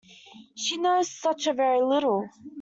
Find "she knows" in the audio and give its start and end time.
0.57-1.11